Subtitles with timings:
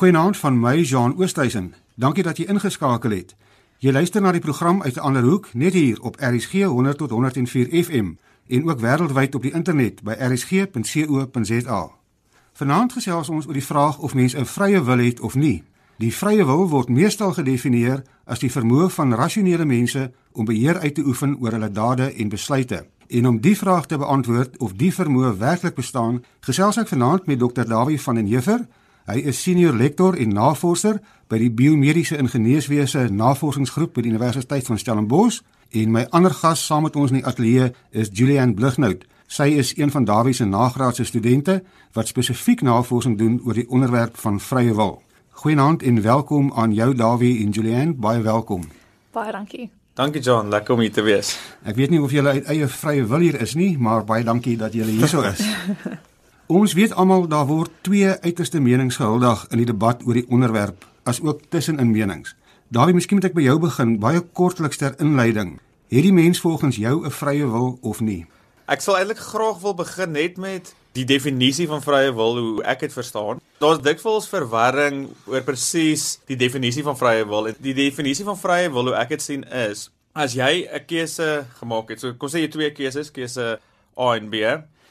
[0.00, 1.74] Goeienaand van my Jean Oosthuizen.
[1.94, 3.34] Dankie dat jy ingeskakel het.
[3.84, 7.10] Jy luister na die program uit 'n ander hoek net hier op RSG 100 tot
[7.10, 8.12] 104 FM
[8.46, 11.90] en ook wêreldwyd op die internet by rsg.co.za.
[12.52, 15.62] Vanaand gesels ons oor die vraag of mens 'n vrye wil het of nie.
[15.96, 20.94] Die vrye wil word meestal gedefinieer as die vermoë van rasionele mense om beheer uit
[20.94, 22.86] te oefen oor hulle dade en besluite.
[23.08, 27.38] En om die vraag te beantwoord of die vermoë werklik bestaan, gesels ek vanaand met
[27.38, 27.64] Dr.
[27.64, 28.66] Dawie van den Heever.
[29.08, 30.98] Hy is senior lektor en navorser
[31.30, 36.84] by die biomediese ingenieurswese navorsingsgroep by die Universiteit van Stellenbosch en my ander gas saam
[36.84, 39.06] met ons in die ateljee is Julian Blighnout.
[39.30, 41.60] Sy is een van Dawie se nagraadse studente
[41.94, 44.98] wat spesifiek navorsing doen oor die onderwerp van vrye wil.
[45.42, 48.66] Goeienaand en welkom aan jou Dawie en Julian, baie welkom.
[49.14, 49.70] Baie dankie.
[49.94, 51.38] Dankie John, lekker om hier te wees.
[51.64, 54.58] Ek weet nie of julle uit eie vrye wil hier is nie, maar baie dankie
[54.58, 55.40] dat julle hierso is.
[56.50, 60.82] Ons weet almal daar word twee uiterste menings gehuldig in die debat oor die onderwerp,
[61.06, 62.32] as ook tussenin menings.
[62.74, 65.52] Dawie, miskien moet ek by jou begin, baie kortliks ter inleiding.
[65.94, 68.26] Het die mens volgens jou 'n vrye wil of nie?
[68.66, 72.80] Ek sal eintlik graag wil begin net met die definisie van vrye wil hoe ek
[72.80, 73.40] dit verstaan.
[73.60, 77.46] Daar's dikwels verwarring oor presies die definisie van vrye wil.
[77.60, 81.90] Die definisie van vrye wil hoe ek dit sien is as jy 'n keuse gemaak
[81.90, 82.00] het.
[82.00, 83.60] So kom sê jy twee keuses, keuse
[83.98, 84.34] A en B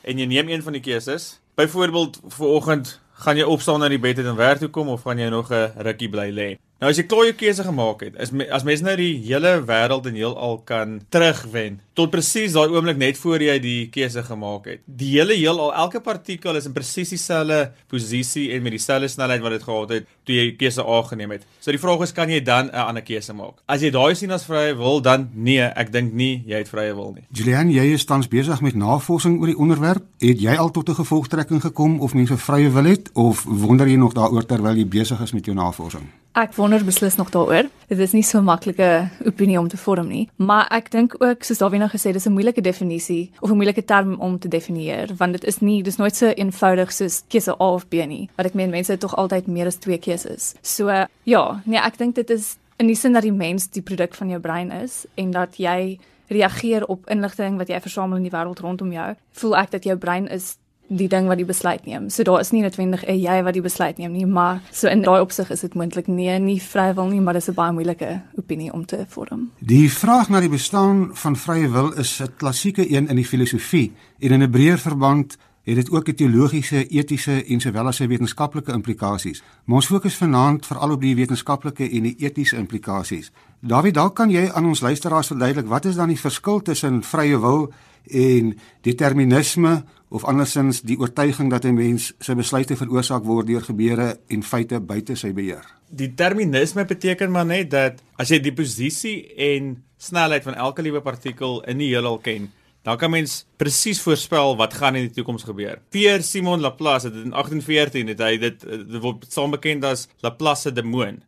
[0.04, 1.40] en jy neem een van die keuses.
[1.60, 5.20] Byvoorbeeld vir oggend gaan jy opstaan na die bed en werk toe kom of gaan
[5.20, 6.50] jy nog 'n rukkie bly lê?
[6.80, 10.06] Nou as jy klaar jou keuse gemaak het, is as mens nou die hele wêreld
[10.08, 14.80] en heelal kan terugwen tot presies daai oomblik net voor jy die keuse gemaak het.
[14.86, 19.52] Die hele heelal, elke partikel is in presies dieselfde posisie en met dieselfde snelheid wat
[19.52, 21.46] dit gehad het toe jy keuse A geneem het.
[21.60, 23.62] So die vraag is kan jy dan 'n ander keuse maak?
[23.68, 26.94] As jy daai sien as vrye wil, dan nee, ek dink nie jy het vrye
[26.94, 27.26] wil nie.
[27.34, 30.04] Julian, jy is tans besig met navorsing oor die onderwerp.
[30.20, 33.98] Het jy al tot 'n gevolgtrekking gekom of mense vrye wil het of wonder jy
[33.98, 36.06] nog daaroor terwyl jy besig is met jou navorsing?
[36.38, 37.68] Ek wonder beslis nog daaroor.
[37.90, 41.58] Dit is nie so maklike opinie om te vorm nie, maar ek dink ook soos
[41.58, 45.44] Davina gesê, dis 'n moeilike definisie of 'n moeilike term om te definieer, want dit
[45.44, 48.30] is nie dis nooit so eenvoudig soos keuse A of B nie.
[48.36, 50.56] Wat ek meen, mense het tog altyd meer as twee keuses.
[50.62, 50.90] So
[51.24, 54.30] ja, nee, ek dink dit is in die sin dat die mens die produk van
[54.30, 56.00] jou brein is en dat jy
[56.30, 59.16] reageer op inligting wat jy versamel in die wêreld rondom jou.
[59.42, 60.58] Voel ek dat jou brein is
[60.90, 62.10] die ding wat die besluit neem.
[62.10, 65.02] So daar is nie noodwendig 'n jy wat die besluit neem nie, maar so in
[65.02, 68.74] daai opsig is dit moontlik nee, nie vrywil nie, maar dis 'n baie moeilike opinie
[68.74, 69.52] om te vorm.
[69.60, 73.94] Die vraag na die bestaan van vrye wil is 'n klassieke een in die filosofie
[74.20, 75.38] en in 'n breër verband
[75.70, 79.44] het dit ook teologiese, etiese en sowel as wetenskaplike implikasies.
[79.66, 83.30] Maar ons fokus vanaand veral op die wetenskaplike en die etiese implikasies.
[83.60, 87.38] Dawie, dalk kan jy aan ons luisteraars verduidelik wat is dan die verskil tussen vrye
[87.40, 87.70] wil
[88.10, 94.20] en determinisme of andersins die oortuiging dat 'n mens sy besluite veroorsaak word deur gebeure
[94.28, 95.66] en feite buite sy beheer.
[95.90, 101.62] Determinisme beteken maar net dat as jy die posisie en snelheid van elke liewe partikel
[101.62, 102.52] in die heelal ken,
[102.88, 105.82] dan kan mens presies voorspel wat gaan in die toekoms gebeur.
[105.90, 110.70] Pierre Simon Laplace het in 1814 het hy dit dit word saam bekend as Laplace
[110.70, 111.22] se demoon.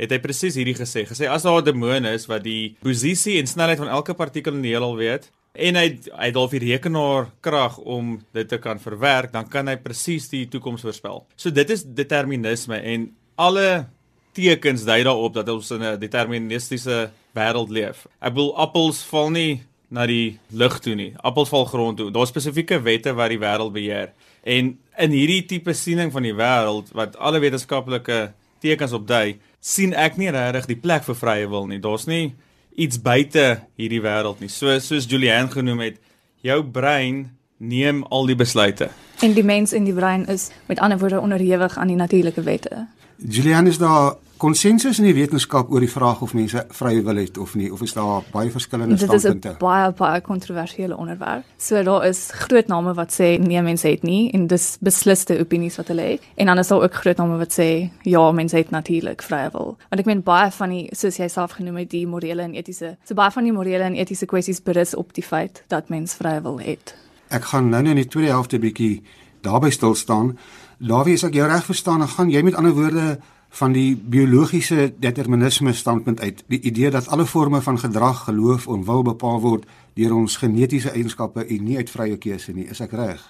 [0.00, 3.46] Het hy presies hierdie gesê, gesê as daar 'n demoon is wat die posisie en
[3.46, 7.30] snelheid van elke partikel in die heelal weet, en hy hy het al die rekenaar
[7.40, 11.26] krag om dit te kan verwerk, dan kan hy presies die toekoms voorspel.
[11.36, 13.86] So dit is determinisme en alle
[14.32, 18.06] tekens dui daarop dat ons in 'n deterministiese wêreld leef.
[18.20, 21.10] Ek bedoel appels val nie na die lug toe nie.
[21.20, 22.10] Appels val grond toe.
[22.12, 24.12] Daar's spesifieke wette wat die wêreld beheer.
[24.42, 28.32] En in hierdie tipe siening van die wêreld wat alle wetenskaplike
[28.64, 31.80] tekens opdui, sien ek nie regtig die plek vir vrye wil nie.
[31.82, 32.32] Daar's nie
[32.72, 34.50] iets buite hierdie wêreld nie.
[34.50, 36.00] So soos Julian genoem het,
[36.42, 37.26] jou brein
[37.62, 38.88] neem al die besluite.
[39.22, 42.86] En die mens in die brein is met ander woorde onderhewig aan die natuurlike wette.
[43.22, 47.38] Julian is daar konsensus in die wetenskap oor die vraag of mense vrye wil het
[47.38, 49.38] of nie of is daar baie verskillende standpunte?
[49.38, 51.44] Dit is 'n baie baie kontroversiële onderwerp.
[51.56, 55.76] So daar is groot name wat sê nee mense het nie en dis besliste opinies
[55.76, 56.22] wat hulle het.
[56.34, 59.76] En dan is daar ook groot name wat sê ja mense het natuurlik vrye wil.
[59.88, 62.96] Want ek meen baie van die soos jy self genoem het die morele en etiese
[63.04, 66.42] so baie van die morele en etiese kwessies berus op die feit dat mens vrye
[66.42, 66.94] wil het.
[67.28, 69.02] Ek gaan nou net in die tweede helfte bietjie
[69.40, 70.38] daarby stil staan.
[70.78, 73.18] Dawie, as ek jou reg verstaan, dan gaan jy met ander woorde
[73.52, 78.84] van die biologiese determinisme standpunt uit, die idee dat alle forme van gedrag, geloof en
[78.88, 82.64] wil bepaal word deur ons genetiese eienskappe en nie uit vrye keuse nie.
[82.72, 83.20] Is ek reg?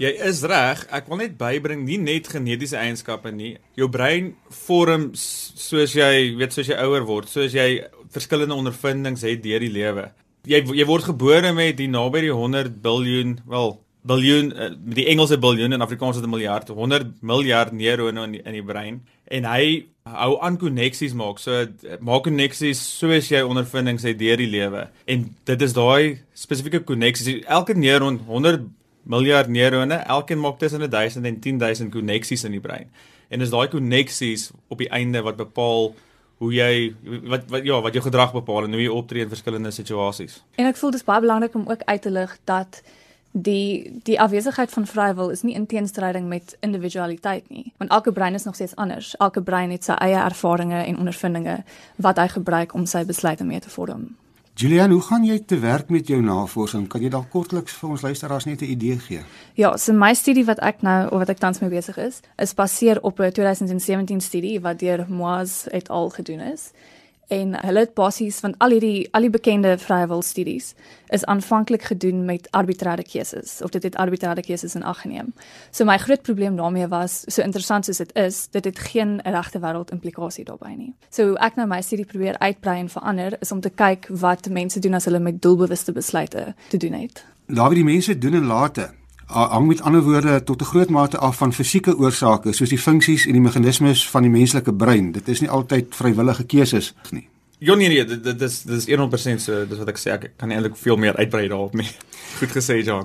[0.00, 0.86] Jy is reg.
[0.96, 3.54] Ek wil net bybring nie net genetiese eienskappe nie.
[3.76, 4.34] Jou brein
[4.66, 7.82] vorm soos jy, weet soos jy ouer word, soos jy
[8.12, 10.10] verskillende ondervindings het deur die lewe.
[10.48, 15.38] Jy jy word gebore met die naby die 100 biljoen, wel biljoen uh, die Engelse
[15.38, 19.44] biljoen en Afrikaans het 'n miljard, 100 miljard neurone in die, in die brein en
[19.44, 21.38] hy hou aan koneksies maak.
[21.38, 21.66] So
[22.00, 24.88] maak koneksies soos jy ondervindings het deur die lewe.
[25.06, 27.44] En dit is daai spesifieke koneksies.
[27.46, 28.66] Elke neuron 100
[29.02, 32.90] miljard neurone, elkeen maak tussen 1000 en 10000 koneksies in die brein.
[33.28, 35.92] En dis daai koneksies op die einde wat bepaal
[36.40, 36.94] hoe jy
[37.28, 40.40] wat wat ja, wat jou gedrag bepaal en hoe jy optree in verskillende situasies.
[40.56, 42.80] En ek voel dis baie belangrik om ook uit te lig dat
[43.32, 48.34] die die afwesigheid van vrywil is nie in teenstryding met individualiteit nie want elke brein
[48.34, 51.62] is nog steeds anders elke brein het sy eie ervarings en ondervindinge
[51.96, 54.10] wat hy gebruik om sy besluite mee te vorm
[54.60, 56.82] Julian, hoe gaan jy te werk met jou navorsing?
[56.90, 59.20] Kan jy dalk kortliks vir ons luisteraars net 'n idee gee?
[59.54, 62.54] Ja, so my studie wat ek nou of wat ek tans mee besig is, is
[62.54, 66.72] baseer op 'n 2017 studie wat deur Moaz et al gedoen is
[67.30, 70.72] en hulle het basies van al hierdie al die bekende vrywil studies
[71.14, 75.32] is aanvanklik gedoen met arbitreerde keuses of dit het arbitreerde keuses in ag geneem.
[75.70, 79.62] So my groot probleem daarmee was so interessant soos dit is, dit het geen regte
[79.62, 80.92] wêreld implikasie daarbey nie.
[81.10, 84.80] So ek nou my studie probeer uitbrei en verander is om te kyk wat mense
[84.80, 87.24] doen as hulle met doelbewuste besluite te doen het.
[87.46, 88.90] Daar wie die mense doen en late
[89.30, 93.26] hang met ander woorde tot 'n groot mate af van fisieke oorsake soos die funksies
[93.26, 95.12] en die meganismes van die menslike brein.
[95.12, 97.28] Dit is nie altyd vrywillige keuses nie.
[97.58, 100.50] Jonie, nee, dit, dit is dit is 100% so dis wat ek sê ek kan
[100.50, 101.88] eintlik veel meer uitbrei daarop nie.
[102.40, 103.04] Goed gesê, John.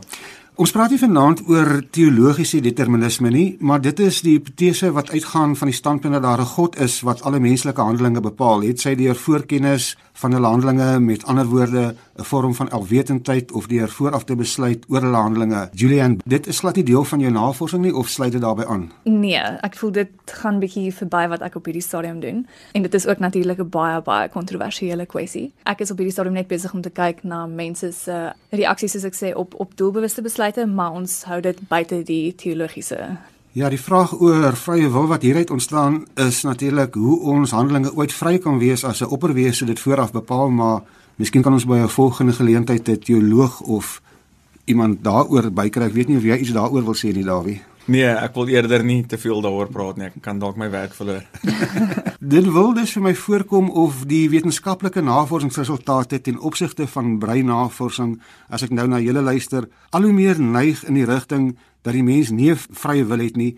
[0.55, 5.57] Ons praat nie vanaand oor teologiese determinisme nie, maar dit is die hipotese wat uitgaan
[5.59, 8.63] van die standpunt dat daar 'n God is wat alle menslike handelinge bepaal.
[8.63, 13.67] Het sy deur voorkennis van hulle handelinge met ander woorde 'n vorm van alwetendheid of
[13.67, 15.69] deur vooraf te besluit oor hulle handelinge.
[15.73, 18.91] Julian, dit is glad nie deel van jou navorsing nie of sluit dit daarbey aan?
[19.03, 22.93] Nee, ek voel dit gaan bietjie verby wat ek op hierdie stadium doen en dit
[22.93, 25.53] is ook natuurlik 'n baie baie kontroversiële kwessie.
[25.63, 29.03] Ek is op hierdie stadium net besig om te kyk na mense se reaksies soos
[29.03, 33.17] ek sê op op doelbewuste besluite, maar ons hou dit buite die teologiese
[33.55, 38.11] Ja, die vraag oor vrye wil wat hieruit ontstaan is natuurlik hoe ons handelinge ooit
[38.11, 40.81] vry kan wees as 'n opperwese dit vooraf bepaal, maar
[41.15, 44.01] miskien kan ons by 'n volgende geleentheid 'n teoloog of
[44.65, 45.83] iemand daaroor bykry.
[45.83, 47.61] Ek weet nie of jy iets daaroor wil sê nie, Dawie.
[47.85, 50.07] Nee, ek wil eerder nie te veel daaroor praat nie.
[50.09, 51.21] Ek kan dalk my werk verloor.
[52.35, 58.17] Dit wil dus vir my voorkom of die wetenskaplike navorsingsresultate ten opsigte van breinnavorsing,
[58.49, 61.51] as ek nou na julle luister, al hoe meer neig in die rigting
[61.85, 63.53] dat die mens nie vrye wil het nie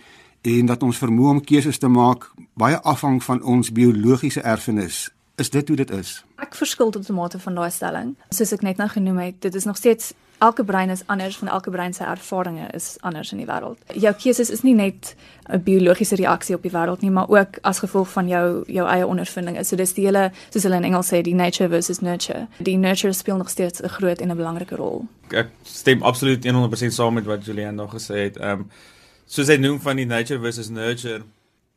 [0.48, 2.28] en dat ons vermoë om keuses te maak
[2.60, 5.08] baie afhang van ons biologiese erfenis.
[5.38, 6.24] Is dit hoe dit is?
[6.42, 8.16] Ek verskil tot 'n mate van daai stelling.
[8.30, 11.48] Soos ek net nou genoem het, dit is nog steeds elke brein is anders van
[11.48, 13.78] elke brein se ervarings is anders in die wêreld.
[13.94, 15.16] Jou keuses is nie net
[15.50, 19.08] 'n biologiese reaksie op die wêreld nie, maar ook as gevolg van jou jou eie
[19.08, 19.64] ondervindinge.
[19.64, 22.48] So dis die hele soos hulle in Engels sê, die nature versus nurture.
[22.58, 25.06] Die nurture speel nog steeds 'n groot en 'n belangrike rol.
[25.30, 28.38] Ek stem absoluut 100% saam met wat Julian nog gesê het.
[28.38, 28.70] Ehm um,
[29.26, 31.22] soos hy noem van die nature versus nurture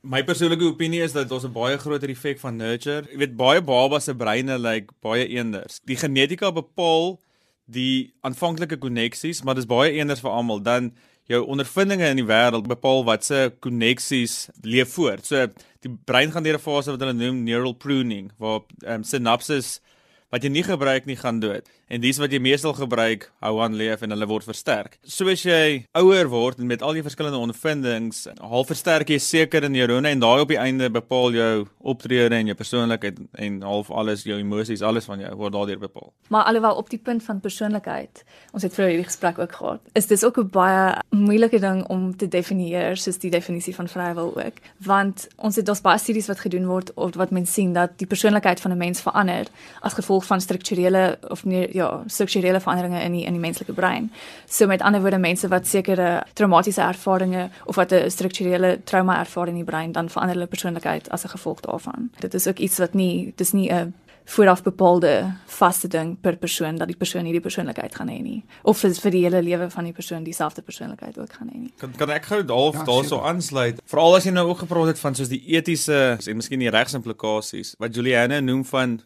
[0.00, 3.04] My persoonlike opinie is dat ons 'n baie groter effek van nurture.
[3.12, 5.80] Jy weet baie babas se breine lyk like baie eenders.
[5.84, 7.20] Die genetika bepaal
[7.66, 10.62] die aanvanklike koneksies, maar dis baie eenders vir almal.
[10.62, 10.92] Dan
[11.28, 15.26] jou ondervindinge in die wêreld bepaal wat se koneksies leef voort.
[15.26, 15.46] So
[15.80, 19.80] die brein gaan deur 'n fase wat hulle noem neural pruning waar um, sinapses
[20.30, 23.74] wat jy nie gebruik nie gaan dood en dis wat jy meestal gebruik hou aan
[23.74, 24.96] leef en hulle word versterk.
[25.02, 30.12] Soos jy ouer word en met al die verskillende ondervindings, half versterk jy sekere neurone
[30.14, 31.54] en daai op die einde bepaal jou
[31.92, 36.12] optrede en jou persoonlikheid en half alles jou emosies, alles van jou word daardeur bepaal.
[36.30, 38.22] Maar alhoewel op die punt van persoonlikheid,
[38.54, 42.16] ons het vroeër hierdie gesprek ook gehad, is dis ook 'n baie moeilike ding om
[42.16, 46.38] te definieer soos die definisie van vrywil ook, want ons het daar's baie studies wat
[46.38, 49.46] gedoen word of wat mense sien dat die persoonlikheid van 'n mens verander
[49.80, 54.10] as gevolg van strukturele of nie ja, strukturele veranderinge in die in die menslike brein.
[54.48, 59.48] So met ander woorde mense wat sekere traumatiese ervarings of wat 'n strukturele trauma ervaar
[59.48, 62.10] in die brein, dan verander hulle persoonlikheid as 'n gevolg daarvan.
[62.18, 66.76] Dit is ook iets wat nie dis nie 'n vooraf bepaalde vaste ding per persoon
[66.78, 69.88] dat die persoon hierdie persoonlikheid gaan hê nie of vir, vir die hele lewe van
[69.88, 71.72] die persoon dieselfde persoonlikheid ook gaan hê nie.
[71.82, 73.80] Kan kan ek gou half ja, daarso aansluit?
[73.90, 77.74] Veral as jy nou ook gepraat het van soos die etiese en miskien die regsimplikasies
[77.82, 79.00] wat Juliana noem van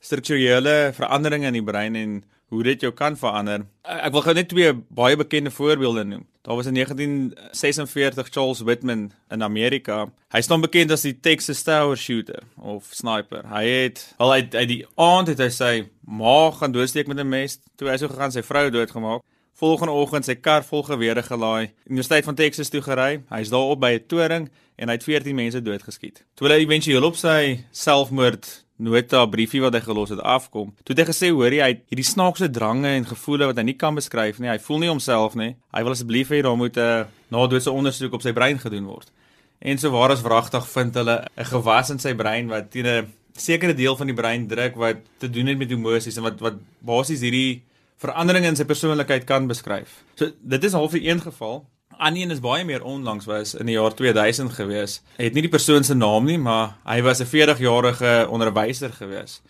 [0.00, 3.66] strukturele veranderinge in die brein en hoe dit jou kan verander.
[3.84, 6.24] Ek wil gou net twee baie bekende voorbeelde noem.
[6.48, 10.06] Daar was in 1946 Charles Whitman in Amerika.
[10.32, 13.44] Hy staan bekend as die Texas Tower Shooter of sniper.
[13.52, 15.72] Hy het al uit uit die aand het hy sy
[16.08, 19.20] ma gaan doodsteek met 'n mes, toe hy so gegaan sy vrou doodgemaak.
[19.58, 23.22] Volgende oggend sy kar vol gewere gelaai, Universiteit van Texas toe gery.
[23.28, 26.24] Hy's daar op by 'n toring en hy het 14 mense doodgeskiet.
[26.34, 30.72] Toe hy éventueel op sy selfmoord nota briefie wat hy gelos het afkom.
[30.84, 33.66] Toe het hy gesê hoor jy hy het hierdie snaakse drange en gevoele wat hy
[33.68, 34.50] nie kan beskryf nie.
[34.52, 35.56] Hy voel nie homself nie.
[35.74, 39.10] Hy wil asseblief hê daar moet 'n nadoetse ondersoek op sy brein gedoen word.
[39.60, 43.12] En so waar as wragtig vind hulle 'n gewas in sy brein wat teen 'n
[43.36, 46.54] sekere deel van die brein druk wat te doen het met emosies en wat wat
[46.80, 47.62] basies hierdie
[47.98, 50.02] veranderinge in sy persoonlikheid kan beskryf.
[50.14, 51.66] So dit is half 'n een geval.
[51.98, 55.00] Anien is baie meer onlangs was in die jaar 2000 gewees.
[55.16, 59.40] Hy het nie die persoon se naam nie, maar hy was 'n 40-jarige onderwyser gewees.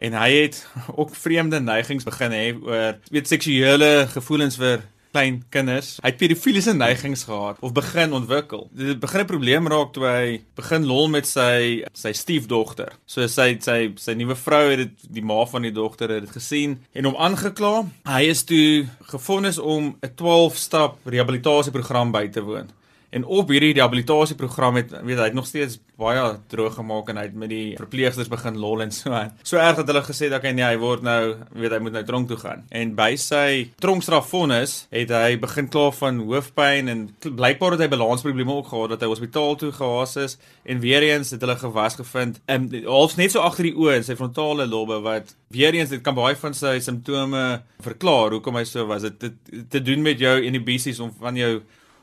[0.00, 0.66] En hy het
[1.00, 4.80] ook vreemde neigings begin hê oor weet seksuele gevoelens vir
[5.12, 5.96] klein kinders.
[6.02, 8.68] Hy het pedofiliese neigings gehad of begin ontwikkel.
[8.72, 12.92] Dit begin 'n probleem raak toe hy begin lol met sy sy stiefdogter.
[13.06, 16.30] So sy sy sy nuwe vrou het dit die ma van die dogter het dit
[16.30, 17.86] gesien en hom aangekla.
[18.04, 22.70] Hy is toe gefonnis om 'n 12 stap rehabilitasieprogram by te woon.
[23.10, 27.24] En op hierdie rehabilitasieprogram het weet hy het nog steeds baie droog gemaak en hy
[27.26, 29.10] het met die verpleegsters begin lol en so.
[29.42, 32.04] So erg dat hulle gesê het okay nee, hy word nou weet hy moet nou
[32.06, 32.62] tronk toe gaan.
[32.70, 38.60] En by sy tronkstrafvonnis het hy begin kla van hoofpyn en blykbaar het hy balansprobleme
[38.60, 42.38] ook gehad dat hy hospitaal toe gehaas is en weer eens het hulle gewas gevind.
[42.46, 46.02] En halfs net so agter die oë in sy frontale lobbe wat weer eens dit
[46.06, 47.44] kan baie van sy simptome
[47.82, 49.02] verklaar hoekom hy so was.
[49.18, 49.34] Dit
[49.68, 51.58] te doen met jou inhibisies om van jou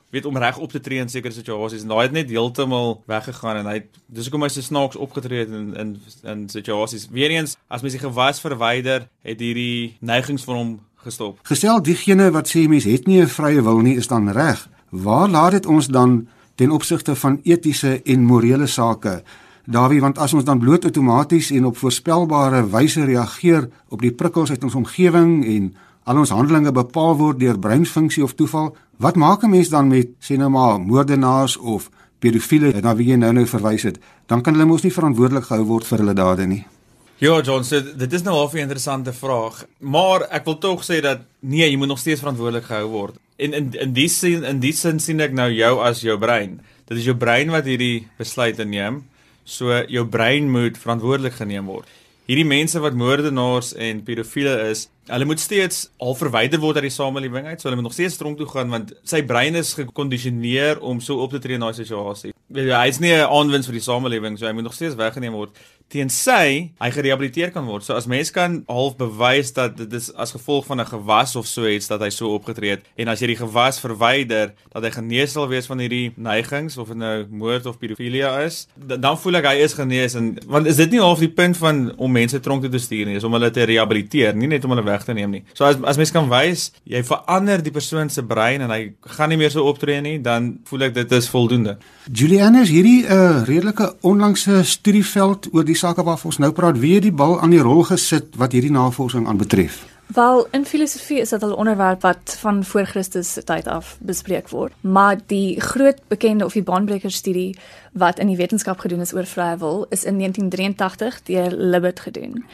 [0.10, 3.62] weet om reg op te tree in sekere situasies en daai het net heeltemal weggegaan
[3.62, 7.10] en hy het dis hoekom hy so snaaks opgetree het in in in situasies.
[7.12, 10.72] Weereens as mens die gewas verwyder, het hierdie neigings van hom
[11.04, 11.40] gestop.
[11.44, 14.70] Gestel diegene wat sê mens het nie 'n vrye wil nie is dan reg.
[14.90, 19.24] Waar laat dit ons dan ten opsigte van etiese en morele sake?
[19.66, 24.50] Dawie, want as ons dan bloot outomaties en op voorspelbare wyse reageer op die prikkels
[24.50, 25.76] uit ons omgewing en
[26.08, 28.72] al ons handelinge bepaal word deur breinfunksie of toeval,
[29.04, 33.18] wat maak 'n mens dan met sê nou maar moordenaars of pedofiele na wie jy
[33.18, 34.00] nou nou verwys het?
[34.28, 36.66] Dan kan hulle mos nie verantwoordelik gehou word vir hulle dade nie.
[37.20, 41.02] Ja, John, so dit is nou 'n baie interessante vraag, maar ek wil tog sê
[41.02, 43.16] dat nee, jy moet nog steeds verantwoordelik gehou word.
[43.38, 46.62] En in in die sin in die sin sien ek nou jou as jou brein.
[46.88, 49.04] Dit is jou brein wat hierdie besluite neem.
[49.44, 51.88] So jou brein moet verantwoordelik geneem word.
[52.28, 56.92] Hierdie mense wat moordenaars en pedofiele is, Hulle moet steeds al verwyder word uit die
[56.92, 60.82] samelewing uit, so hulle moet nog steeds tronk toe gaan want sy brein is gekondisioneer
[60.84, 62.34] om so op te tree in daai situasie.
[62.52, 65.56] Hy's nie 'n aanwins vir die samelewing, so hy moet nog steeds weggeneem word
[65.92, 67.86] teensy hy gerehabiliteer kan word.
[67.86, 71.48] So as mens kan half bewys dat dit is as gevolg van 'n gewas of
[71.48, 74.92] so iets dat hy so opgetree het en as jy die gewas verwyder dat hy
[74.92, 79.36] genees sal wees van hierdie neigings of dit nou moord of pedofilia is, dan voel
[79.36, 82.40] ek hy is genees en want is dit nie half die punt van om mense
[82.40, 84.97] tronk toe te stuur nie, is om hulle te rehabiliteer, nie net om hulle weg
[85.04, 85.44] te neem nie.
[85.54, 89.30] So as as mens kan wys jy verander die persoon se brein en hy gaan
[89.30, 91.78] nie meer so optree nie, dan voel ek dit is voldoende.
[92.12, 96.80] Julianne is hierdie 'n uh, redelike onlangse studieveld oor die sake waarvan ons nou praat,
[96.80, 99.86] wie het die bal aan die rol gesit wat hierdie navorsing aanbetref?
[100.08, 104.74] Wel, in filosofie is dit 'n onderwerp wat van voor Christus tyd af bespreek word,
[104.82, 107.58] maar die groot bekende of die baanbreker studie
[107.92, 112.46] wat in die wetenskap gedoen is oor vrye wil, is in 1983 deur Libet gedoen.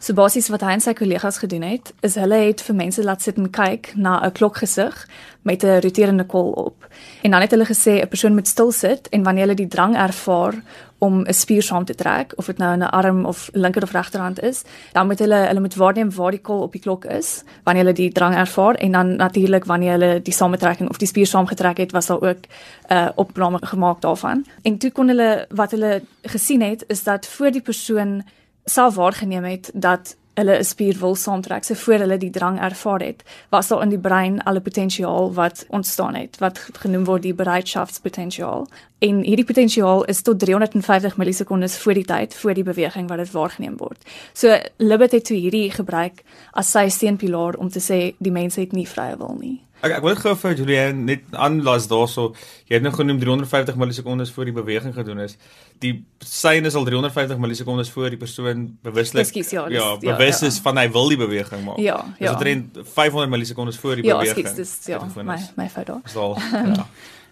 [0.00, 3.20] So basies wat hy en sy kollegas gedoen het, is hulle het vir mense laat
[3.20, 4.96] sit en kyk na 'n klokgesig
[5.44, 6.88] met 'n roterende kol op.
[7.22, 9.96] En dan het hulle gesê 'n persoon moet stil sit en wanneer hulle die drang
[9.96, 10.54] ervaar
[10.98, 13.92] om 'n spier saam te trek of dit nou in 'n arm of linker of
[13.92, 17.44] regterhand is, dan moet hulle hulle moet waarneem waar die kol op die klok is
[17.64, 21.26] wanneer hulle die drang ervaar en dan natuurlik wanneer hulle die samentrekking of die spier
[21.26, 22.46] saamgetrek het, was daar ook
[22.88, 24.46] 'n uh, opname gemaak daarvan.
[24.62, 28.22] En toe kon hulle wat hulle gesien het is dat voor die persoon
[28.72, 33.02] self waargeneem het dat hulle 'n spier wil saamtrek so voor hulle die drang ervaar
[33.02, 37.22] het was daar in die brein al 'n potensiaal wat ontstaan het wat genoem word
[37.22, 38.66] die bereidschaftspotensiaal
[38.98, 43.30] en hierdie potensiaal is tot 350 millisekondes voor die tyd voor die beweging wat dit
[43.30, 44.04] waargeneem word.
[44.32, 46.22] So Libet het toe hierdie gebruik
[46.52, 50.04] as sy steunpilaar om te sê die mens het nie vrye wil nie Ek ek
[50.04, 52.30] wil gou vir Julian net aanlas daarso.
[52.68, 55.36] Jy het nou genoem 350 millisekondes voor die beweging gedoen is.
[55.80, 55.94] Die
[56.24, 60.52] syne is al 350 millisekondes voor die persoon bewuslik Excuse, ja, ja, bewus ja, ja.
[60.52, 61.80] is van hy wil die beweging maak.
[61.80, 62.26] Ja, ja.
[62.26, 64.50] Dis omtrent 500 millisekondes voor die ja, beweging.
[64.50, 66.04] Ja, dis ja, my my fout daar.
[66.12, 66.36] Sal
[66.74, 66.86] ja.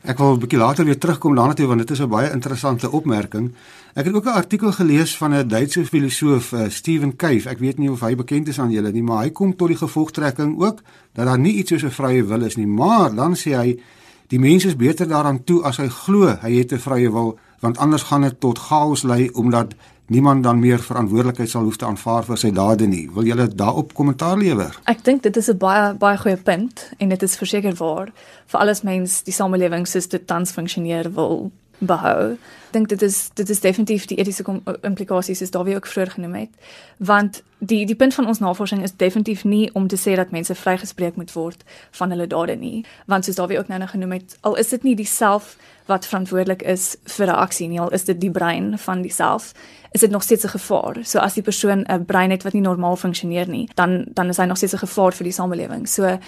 [0.06, 2.90] Ek wil 'n bietjie later weer terugkom daarna toe want dit is 'n baie interessante
[2.90, 3.52] opmerking.
[3.94, 7.48] Ek het ook 'n artikel gelees van 'n Duitse filosoof, uh, Steven Cave.
[7.48, 9.76] Ek weet nie of hy bekend is aan julle nie, maar hy kom tot die
[9.76, 13.56] gevolgtrekking ook dat daar nie iets soos 'n vrye wil is nie, maar dan sê
[13.56, 13.80] hy
[14.28, 17.78] die mens is beter daaraan toe as hy glo hy het 'n vrye wil, want
[17.78, 19.74] anders gaan dit tot chaos lei omdat
[20.08, 23.04] niemand dan meer verantwoordelikheid sal hoef te aanvaar vir sy dade nie.
[23.14, 24.78] Wil julle daarop kommentaar lewer?
[24.84, 28.12] Ek dink dit is 'n baie baie goeie punt en dit is verseker waar
[28.46, 32.32] vir alles mens die samelewing soos dit tans funksioneer wil behou.
[32.68, 34.44] Ek dink dit is dit is definitief die etiese
[34.82, 36.50] implikasies is daar wie ook vroeër genoem het.
[36.96, 40.54] Want die die punt van ons navorsing is definitief nie om te sê dat mense
[40.54, 44.12] vrygespreek moet word van hulle dade nie, want soos daar wie ook nou nou genoem
[44.12, 48.04] het, al is dit nie dieself wat verantwoordelik is vir 'n aksie nie, al is
[48.04, 49.54] dit die brein van dieself
[49.90, 50.96] is dit nog steeds 'n gevaar.
[51.02, 54.36] So as die persoon 'n brein het wat nie normaal funksioneer nie, dan dan is
[54.36, 55.88] hy nog steeds 'n gevaar vir die samelewing.
[55.88, 56.18] So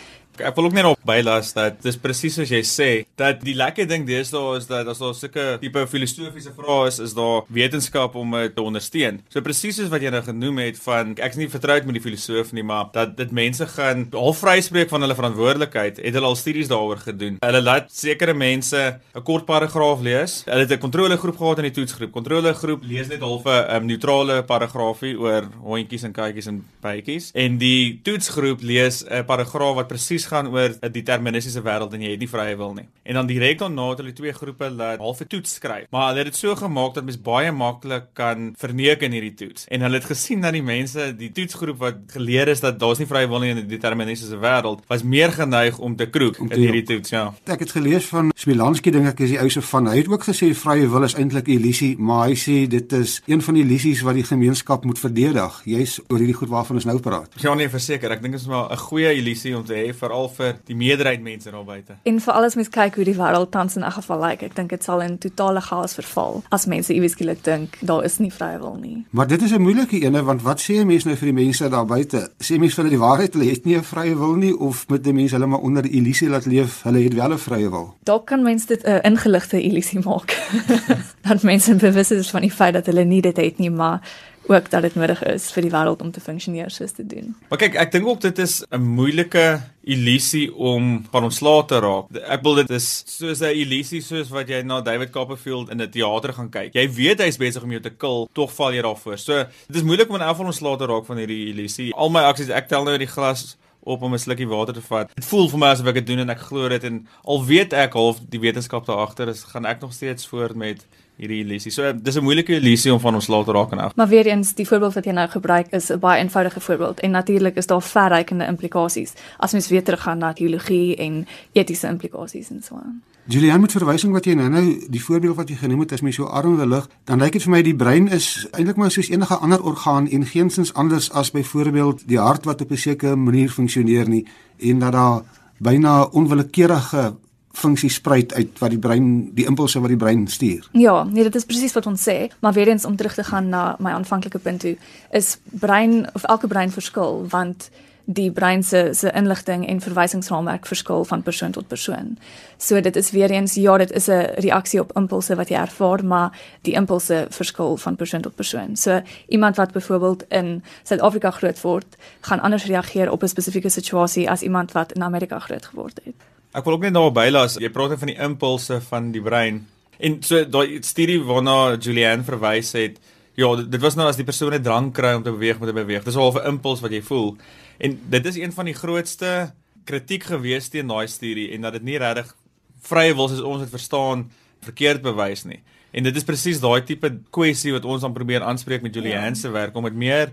[0.40, 3.88] ek wil ook net op bylas dat dis presies soos jy sê dat die lekker
[3.88, 8.36] ding deesdae is dat as daar sulke tipe filosofiese vrae is, is daar wetenskap om
[8.38, 9.20] dit te ondersteun.
[9.32, 12.04] So presies soos wat jy nou genoem het van ek is nie vertroud met die
[12.04, 16.38] filosoof nie, maar dat dit mense gaan al vryspreek van hulle verantwoordelikheid, het hulle al
[16.38, 17.38] studies daaroor gedoen.
[17.44, 20.42] Hulle laat sekere mense 'n kort paragraaf lees.
[20.46, 22.12] Hulle het 'n kontrolegroep gehad in die toetsgroep.
[22.12, 27.58] Kontrolegroep lees net half 'n um, neutrale paragraafie oor hondjies en katjies en bytjies en
[27.58, 32.22] die toetsgroep lees 'n paragraaf wat presies gaan oor 'n deterministiese wêreld en jy het
[32.22, 32.88] nie vrye wil nie.
[33.02, 35.86] En dan direk daarna het hulle twee groepe laat halfe toets skryf.
[35.90, 39.66] Maar hulle het dit so gemaak dat mens baie maklik kan verneek in hierdie toets.
[39.68, 43.06] En hulle het gesien dat die mense, die toetsgroep wat geleer is dat daar's nie
[43.06, 46.54] vrye wil nie in 'n deterministiese wêreld, was meer geneig om te kroek om te
[46.54, 47.32] in hierdie toets, ja.
[47.44, 49.86] Ek het gelees van Smilanski dink ek is die ou se van.
[49.86, 53.20] Hy het ook gesê vrye wil is eintlik 'n illusie, maar hy sê dit is
[53.26, 55.62] een van die illusies wat die gemeenskap moet verdedig.
[55.64, 57.28] Jy's oor hierdie goed waarvan ons nou praat.
[57.36, 60.28] Ja nee, verseker, ek dink dit is maar 'n goeie illusie om te hê veral
[60.34, 61.96] vir die meerderheid mense daar buite.
[62.02, 64.54] En vir alles mens kyk hoe die wêreld tans in 'n geval lyk, like, ek
[64.56, 68.30] dink dit sal in totale chaos verval as mense iewes skielik dink daar is nie
[68.30, 69.04] vrye wil nie.
[69.10, 71.86] Maar dit is 'n moeilike ene want wat sê mense nou vir die mense daar
[71.86, 72.30] buite?
[72.38, 75.04] Sê mense vir hulle die waarheid, hulle het nie 'n vrye wil nie of moet
[75.04, 77.94] die mense hulle maar onder die illusie laat leef, hulle het wel 'n vrye wil?
[78.04, 80.38] Dalk kan mense dit 'n ingeligte illusie maak.
[81.28, 84.00] dat mense bewus is van die feit dat hulle nie dit het nie, maar
[84.46, 87.34] ook dat dit nodig is vir die wêreld om te funksioneer soos te doen.
[87.48, 92.10] Maar kyk, ek dink ook dit is 'n moeilike illusie om van ontslae te raak.
[92.28, 95.90] Ek wil dit is soos 'n illusie soos wat jy na David Copperfield in 'n
[95.90, 96.74] teater gaan kyk.
[96.74, 99.18] Jy weet hy's besig om jou te kill, tog val jy daarvoor.
[99.18, 101.94] So dit is moeilik om in elk geval ontslae te raak van hierdie illusie.
[101.94, 105.10] Al my aksies, ek tel nou die glas op om 'n slukkie water te vat.
[105.14, 107.72] Dit voel vir my asof ek dit doen en ek glo dit en al weet
[107.72, 110.86] ek half die wetenskap daar agter is, gaan ek nog steeds voort met
[111.20, 111.72] hierdie illusie.
[111.72, 113.94] So dis 'n moeilike illusie om van ons laat raak en af.
[113.96, 117.10] Maar weer eens, die voorbeeld wat jy nou gebruik is 'n baie eenvoudige voorbeeld en
[117.10, 122.62] natuurlik is daar verrykende implikasies as mens weer teruggaan na teologie en etiese implikasies en
[122.62, 123.02] so aan.
[123.24, 126.16] Julian met verwysing wat jy nou nou die voorbeeld wat jy genoem het as mens
[126.16, 129.34] so armde lig, dan lyk dit vir my die brein is eintlik maar soos enige
[129.34, 134.08] ander orgaan en geensins anders as byvoorbeeld die hart wat op 'n sekere manier funksioneer
[134.08, 134.26] nie
[134.58, 135.22] en dat daar
[135.58, 137.14] byna onwillekeurige
[137.52, 140.68] funksie spruit uit wat die brein die impulse wat die brein stuur.
[140.72, 143.48] Ja, nee, dit is presies wat ons sê, maar weer eens om terug te gaan
[143.48, 144.76] na my aanvanklike punt toe,
[145.10, 147.70] is brein of elke brein verskil want
[148.04, 152.18] die brein se se inligting en verwysingsraamwerk verskil van persoon tot persoon.
[152.58, 156.04] So dit is weer eens ja, dit is 'n reaksie op impulse wat jy ervaar,
[156.04, 158.76] maar die impulse verskil van persoon tot persoon.
[158.76, 164.30] So iemand wat byvoorbeeld in Suid-Afrika groot word, gaan anders reageer op 'n spesifieke situasie
[164.30, 166.14] as iemand wat in Amerika groot geword het.
[166.50, 169.62] Ek wil ook net daarop bylas, jy praat van die impulse van die brein.
[170.02, 172.98] En so daai studie waarna Julianne verwys het,
[173.38, 175.74] ja, dit was nou as die persoon 'n drang kry om te beweeg met 'n
[175.74, 176.04] beweeg.
[176.04, 177.36] Dis al 'n impuls wat jy voel.
[177.78, 179.52] En dit is een van die grootste
[179.84, 182.34] kritiek gewees teen daai studie en dat dit nie regtig
[182.82, 185.60] vrye wil soos ons dit verstaan verkeerd bewys nie.
[185.92, 189.34] En dit is presies daai tipe kwessie wat ons dan probeer aanspreek met Julianne ja.
[189.34, 190.32] se werk om dit meer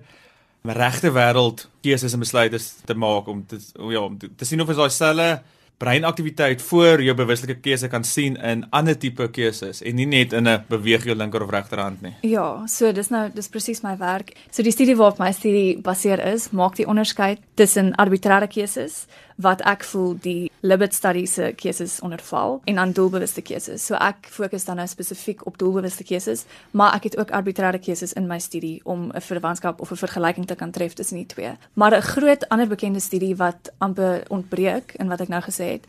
[0.63, 4.69] regte wêreld keuses en besluite te maak om te ja, om te, te sien of
[4.69, 5.29] is daai selle
[5.77, 10.47] breinaktiwiteit voor jou bewuslike keuse kan sien in ander tipe keuses en nie net in
[10.47, 12.15] 'n beweeg jou linker of regterhand nie.
[12.21, 14.33] Ja, so dis nou dis presies my werk.
[14.51, 19.05] So die studie waarop my studie baseer is, maak die onderskeid tussen arbitrêre keuses
[19.37, 23.85] wat ek voel die Libet studies se keuses onderval en dan doelbewuste keuses.
[23.85, 28.15] So ek fokus dan nou spesifiek op doelbewuste keuses, maar ek het ook arbitrêre keuses
[28.17, 31.51] in my studie om 'n verwantskap of 'n vergelyking te kan tref tussen die twee.
[31.73, 35.85] Maar 'n groot ander bekende studie wat amper ontbreek in wat ek nou gesê het,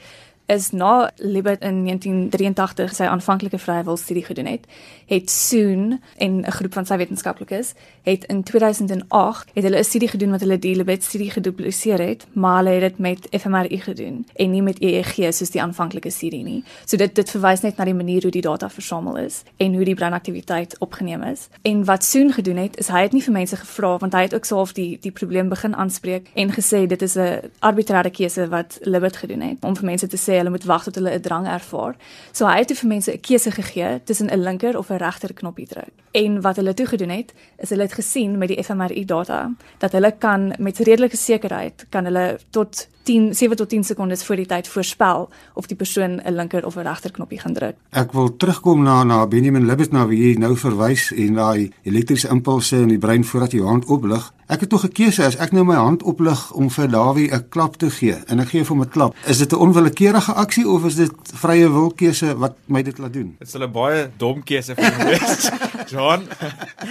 [0.48, 4.64] is na Libet in 1983 sy aanvanklike vrye wil studie gedoen het,
[5.06, 10.08] het Soon en 'n groep van sy wetenskaplikes het in 2008 het hulle 'n studie
[10.08, 14.26] gedoen wat hulle die Libet studie gedupliseer het, maar hulle het dit met fMRI gedoen
[14.34, 16.64] en nie met EEG soos die aanvanklike studie nie.
[16.84, 19.84] So dit dit verwys net na die manier hoe die data versamel is en hoe
[19.84, 21.48] die breinaktiwiteit opgeneem is.
[21.62, 24.34] En wat Soon gedoen het, is hy het nie vir mense gevra want hy het
[24.34, 28.78] ook self die die probleem begin aanspreek en gesê dit is 'n arbitrêre keuse wat
[28.80, 31.46] Libet gedoen het om vir mense te sê hulle moet wag tot hulle 'n drang
[31.46, 31.96] ervaar.
[32.32, 35.66] So hy het vir mense 'n keuse gegee tussen 'n linker of 'n regter knoppie
[35.66, 35.92] druk.
[36.12, 39.92] En wat hulle toe gedoen het, is hulle het gesien met die fMRI data dat
[39.92, 44.46] hulle kan met redelike sekerheid kan hulle tot 10 7 tot 10 sekondes voor die
[44.46, 47.76] tyd voorspel of die persoon 'n linker of 'n regter knoppie gaan druk.
[47.90, 52.28] Ek wil terugkom na na Benjamin Libet na wie jy nou verwys en daai elektriese
[52.28, 54.32] impulse in die brein voordat jy jou hand oplig.
[54.48, 57.76] Ek het toe gekeuse as ek nou my hand oplig om vir Dawie 'n klap
[57.76, 59.14] te gee en ek gee vir hom 'n klap.
[59.26, 63.12] Is dit 'n onwillekeurige aksie of is dit vrye wil keuse wat my dit laat
[63.12, 63.36] doen?
[63.38, 65.18] Dit is 'n baie dom keuse vir my.
[65.88, 66.28] John.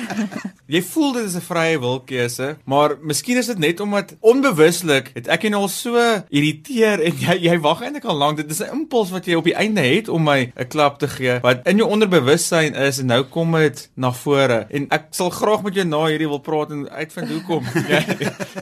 [0.73, 5.11] jy voel dit is 'n vrye wil keuse, maar miskien is dit net omdat onbewuslik
[5.13, 5.95] het ek jou al so
[6.29, 8.37] irriteer en jy jy wag eintlik al lank.
[8.37, 11.07] Dit is 'n impuls wat jy op die einde het om my 'n klap te
[11.07, 14.65] gee wat in jou onderbewussyn is en nou kom dit na vore.
[14.69, 18.03] En ek sal graag met jou na hierdie wil praat en uitvind hoekom jy